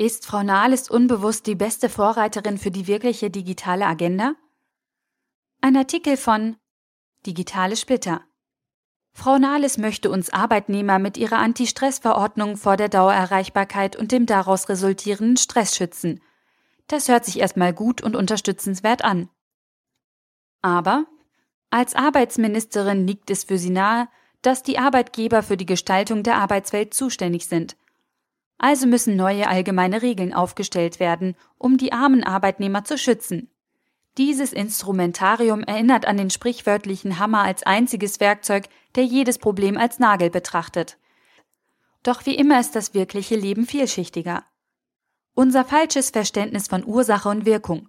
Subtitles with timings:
[0.00, 4.36] Ist Frau Nahles unbewusst die beste Vorreiterin für die wirkliche digitale Agenda?
[5.60, 6.56] Ein Artikel von
[7.26, 8.20] Digitale Splitter.
[9.12, 15.36] Frau Nahles möchte uns Arbeitnehmer mit ihrer Anti-Stress-Verordnung vor der Dauererreichbarkeit und dem daraus resultierenden
[15.36, 16.22] Stress schützen.
[16.86, 19.28] Das hört sich erstmal gut und unterstützenswert an.
[20.62, 21.06] Aber
[21.70, 24.06] als Arbeitsministerin liegt es für sie nahe,
[24.42, 27.76] dass die Arbeitgeber für die Gestaltung der Arbeitswelt zuständig sind–
[28.58, 33.48] also müssen neue allgemeine Regeln aufgestellt werden, um die armen Arbeitnehmer zu schützen.
[34.18, 40.28] Dieses Instrumentarium erinnert an den sprichwörtlichen Hammer als einziges Werkzeug, der jedes Problem als Nagel
[40.28, 40.98] betrachtet.
[42.02, 44.44] Doch wie immer ist das wirkliche Leben vielschichtiger.
[45.34, 47.88] Unser falsches Verständnis von Ursache und Wirkung.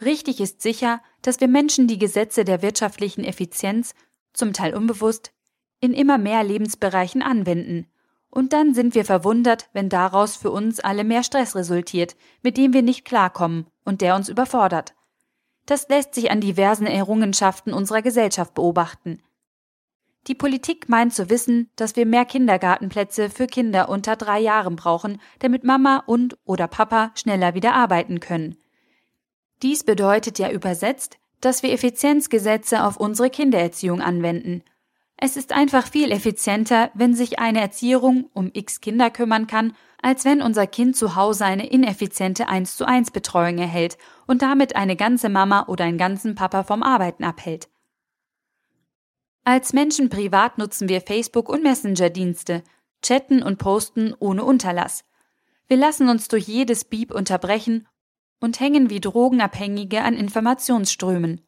[0.00, 3.94] Richtig ist sicher, dass wir Menschen die Gesetze der wirtschaftlichen Effizienz,
[4.32, 5.32] zum Teil unbewusst,
[5.80, 7.86] in immer mehr Lebensbereichen anwenden
[8.30, 12.72] und dann sind wir verwundert, wenn daraus für uns alle mehr Stress resultiert, mit dem
[12.72, 14.94] wir nicht klarkommen und der uns überfordert.
[15.66, 19.22] Das lässt sich an diversen Errungenschaften unserer Gesellschaft beobachten.
[20.26, 25.20] Die Politik meint zu wissen, dass wir mehr Kindergartenplätze für Kinder unter drei Jahren brauchen,
[25.38, 28.56] damit Mama und oder Papa schneller wieder arbeiten können.
[29.62, 34.62] Dies bedeutet ja übersetzt, dass wir Effizienzgesetze auf unsere Kindererziehung anwenden–
[35.20, 40.24] es ist einfach viel effizienter, wenn sich eine Erziehung um x Kinder kümmern kann, als
[40.24, 44.94] wenn unser Kind zu Hause eine ineffiziente 1 zu 1 Betreuung erhält und damit eine
[44.94, 47.68] ganze Mama oder einen ganzen Papa vom Arbeiten abhält.
[49.42, 52.62] Als Menschen privat nutzen wir Facebook und Messenger-Dienste,
[53.02, 55.04] chatten und posten ohne Unterlass.
[55.66, 57.88] Wir lassen uns durch jedes Beep unterbrechen
[58.38, 61.40] und hängen wie Drogenabhängige an Informationsströmen.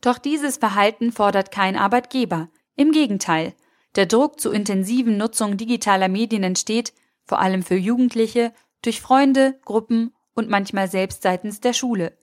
[0.00, 2.48] Doch dieses Verhalten fordert kein Arbeitgeber–
[2.80, 3.52] im Gegenteil,
[3.94, 6.94] der Druck zur intensiven Nutzung digitaler Medien entsteht,
[7.26, 12.16] vor allem für Jugendliche, durch Freunde, Gruppen und manchmal selbst seitens der Schule.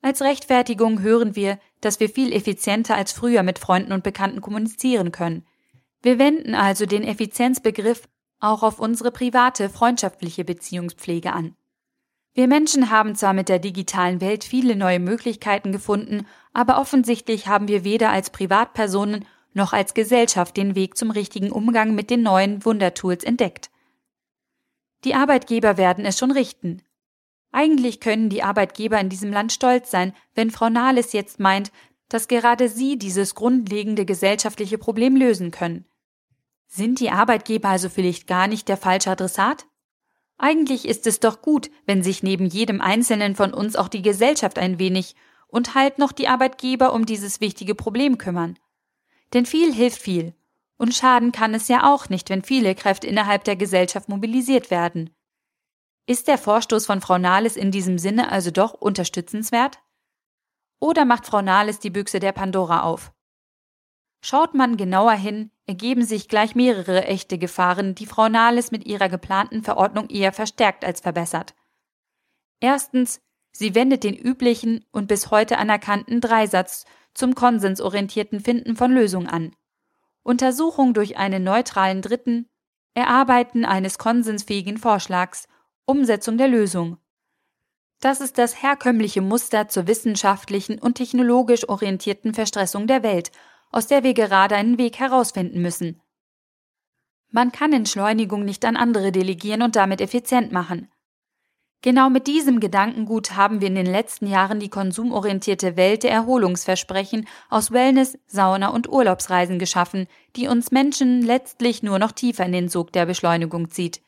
[0.00, 5.12] Als Rechtfertigung hören wir, dass wir viel effizienter als früher mit Freunden und Bekannten kommunizieren
[5.12, 5.44] können.
[6.00, 8.08] Wir wenden also den Effizienzbegriff
[8.38, 11.54] auch auf unsere private, freundschaftliche Beziehungspflege an.
[12.32, 17.68] Wir Menschen haben zwar mit der digitalen Welt viele neue Möglichkeiten gefunden, aber offensichtlich haben
[17.68, 22.64] wir weder als Privatpersonen noch als Gesellschaft den Weg zum richtigen Umgang mit den neuen
[22.64, 23.70] Wundertools entdeckt.
[25.04, 26.82] Die Arbeitgeber werden es schon richten.
[27.52, 31.72] Eigentlich können die Arbeitgeber in diesem Land stolz sein, wenn Frau Nahles jetzt meint,
[32.08, 35.86] dass gerade sie dieses grundlegende gesellschaftliche Problem lösen können.
[36.66, 39.66] Sind die Arbeitgeber also vielleicht gar nicht der falsche Adressat?
[40.38, 44.58] Eigentlich ist es doch gut, wenn sich neben jedem Einzelnen von uns auch die Gesellschaft
[44.58, 45.16] ein wenig
[45.48, 48.56] und halt noch die Arbeitgeber um dieses wichtige Problem kümmern.
[49.32, 50.34] Denn viel hilft viel.
[50.76, 55.10] Und schaden kann es ja auch nicht, wenn viele Kräfte innerhalb der Gesellschaft mobilisiert werden.
[56.06, 59.78] Ist der Vorstoß von Frau Nahles in diesem Sinne also doch unterstützenswert?
[60.80, 63.12] Oder macht Frau Nahles die Büchse der Pandora auf?
[64.22, 69.08] Schaut man genauer hin, ergeben sich gleich mehrere echte Gefahren, die Frau Nahles mit ihrer
[69.08, 71.54] geplanten Verordnung eher verstärkt als verbessert.
[72.60, 73.20] Erstens,
[73.52, 76.84] sie wendet den üblichen und bis heute anerkannten Dreisatz
[77.14, 79.52] zum konsensorientierten Finden von Lösungen an.
[80.22, 82.48] Untersuchung durch einen neutralen Dritten,
[82.94, 85.48] Erarbeiten eines konsensfähigen Vorschlags,
[85.86, 86.98] Umsetzung der Lösung.
[88.00, 93.30] Das ist das herkömmliche Muster zur wissenschaftlichen und technologisch orientierten Verstressung der Welt,
[93.70, 96.00] aus der wir gerade einen Weg herausfinden müssen.
[97.30, 100.88] Man kann Entschleunigung nicht an andere delegieren und damit effizient machen.
[101.82, 107.26] Genau mit diesem Gedankengut haben wir in den letzten Jahren die konsumorientierte Welt der Erholungsversprechen
[107.48, 112.68] aus Wellness, Sauna und Urlaubsreisen geschaffen, die uns Menschen letztlich nur noch tiefer in den
[112.68, 114.02] Sog der Beschleunigung zieht.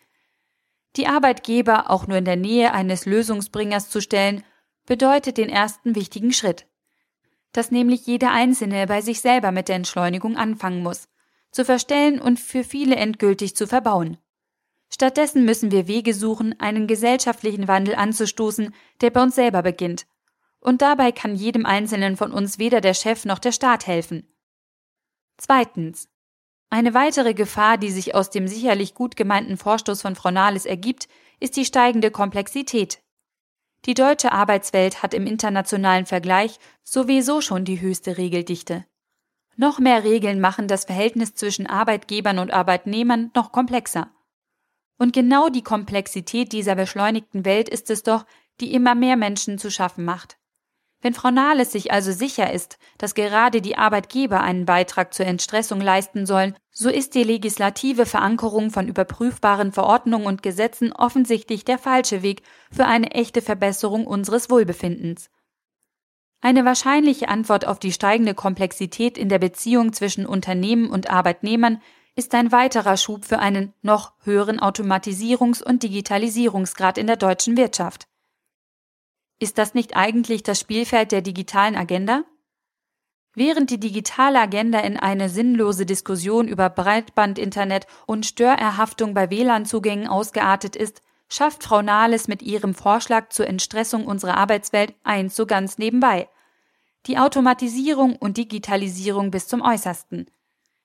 [0.96, 4.44] Die Arbeitgeber auch nur in der Nähe eines Lösungsbringers zu stellen,
[4.84, 6.66] bedeutet den ersten wichtigen Schritt.
[7.52, 11.08] Dass nämlich jeder Einzelne bei sich selber mit der Entschleunigung anfangen muss,
[11.50, 14.18] zu verstellen und für viele endgültig zu verbauen.
[14.92, 20.06] Stattdessen müssen wir Wege suchen, einen gesellschaftlichen Wandel anzustoßen, der bei uns selber beginnt.
[20.60, 24.28] Und dabei kann jedem Einzelnen von uns weder der Chef noch der Staat helfen.
[25.38, 26.08] Zweitens.
[26.68, 31.08] Eine weitere Gefahr, die sich aus dem sicherlich gut gemeinten Vorstoß von Frau Nahles ergibt,
[31.40, 33.02] ist die steigende Komplexität.
[33.86, 38.84] Die deutsche Arbeitswelt hat im internationalen Vergleich sowieso schon die höchste Regeldichte.
[39.56, 44.10] Noch mehr Regeln machen das Verhältnis zwischen Arbeitgebern und Arbeitnehmern noch komplexer.
[45.02, 48.24] Und genau die Komplexität dieser beschleunigten Welt ist es doch,
[48.60, 50.38] die immer mehr Menschen zu schaffen macht.
[51.00, 55.80] Wenn Frau Nahles sich also sicher ist, dass gerade die Arbeitgeber einen Beitrag zur Entstressung
[55.80, 62.22] leisten sollen, so ist die legislative Verankerung von überprüfbaren Verordnungen und Gesetzen offensichtlich der falsche
[62.22, 65.30] Weg für eine echte Verbesserung unseres Wohlbefindens.
[66.42, 71.82] Eine wahrscheinliche Antwort auf die steigende Komplexität in der Beziehung zwischen Unternehmen und Arbeitnehmern
[72.14, 78.06] ist ein weiterer Schub für einen noch höheren Automatisierungs- und Digitalisierungsgrad in der deutschen Wirtschaft.
[79.38, 82.24] Ist das nicht eigentlich das Spielfeld der digitalen Agenda?
[83.34, 90.76] Während die digitale Agenda in eine sinnlose Diskussion über Breitbandinternet und Störerhaftung bei WLAN-Zugängen ausgeartet
[90.76, 96.28] ist, schafft Frau Nahles mit ihrem Vorschlag zur Entstressung unserer Arbeitswelt eins so ganz nebenbei.
[97.06, 100.26] Die Automatisierung und Digitalisierung bis zum Äußersten.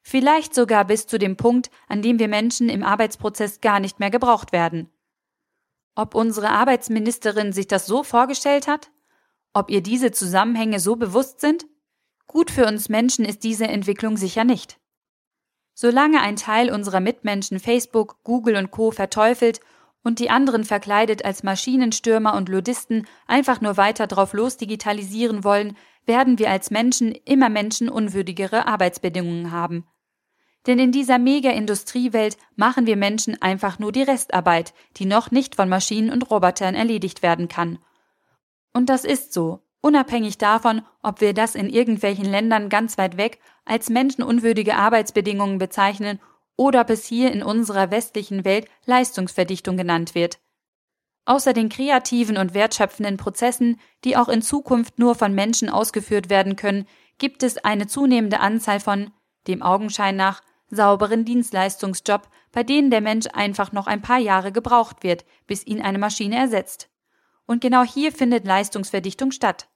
[0.09, 4.09] Vielleicht sogar bis zu dem Punkt, an dem wir Menschen im Arbeitsprozess gar nicht mehr
[4.09, 4.89] gebraucht werden.
[5.95, 8.89] Ob unsere Arbeitsministerin sich das so vorgestellt hat?
[9.51, 11.65] Ob ihr diese Zusammenhänge so bewusst sind?
[12.25, 14.79] Gut für uns Menschen ist diese Entwicklung sicher nicht.
[15.73, 19.59] Solange ein Teil unserer Mitmenschen Facebook, Google und Co verteufelt
[20.05, 25.75] und die anderen verkleidet als Maschinenstürmer und Ludisten einfach nur weiter drauf los digitalisieren wollen,
[26.05, 29.85] werden wir als Menschen immer menschenunwürdigere Arbeitsbedingungen haben.
[30.67, 35.69] Denn in dieser Mega-Industriewelt machen wir Menschen einfach nur die Restarbeit, die noch nicht von
[35.69, 37.79] Maschinen und Robotern erledigt werden kann.
[38.73, 43.39] Und das ist so, unabhängig davon, ob wir das in irgendwelchen Ländern ganz weit weg
[43.63, 46.19] als menschenunwürdige Arbeitsbedingungen bezeichnen
[46.57, 50.39] oder ob es hier in unserer westlichen Welt Leistungsverdichtung genannt wird.
[51.25, 56.55] Außer den kreativen und wertschöpfenden Prozessen, die auch in Zukunft nur von Menschen ausgeführt werden
[56.55, 56.87] können,
[57.17, 59.11] gibt es eine zunehmende Anzahl von,
[59.47, 65.03] dem Augenschein nach, sauberen Dienstleistungsjob, bei denen der Mensch einfach noch ein paar Jahre gebraucht
[65.03, 66.89] wird, bis ihn eine Maschine ersetzt.
[67.45, 69.69] Und genau hier findet Leistungsverdichtung statt.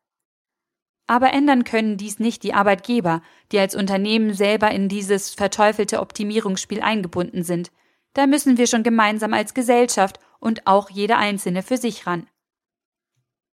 [1.07, 3.21] Aber ändern können dies nicht die Arbeitgeber,
[3.51, 7.71] die als Unternehmen selber in dieses verteufelte Optimierungsspiel eingebunden sind.
[8.13, 12.27] Da müssen wir schon gemeinsam als Gesellschaft und auch jeder Einzelne für sich ran.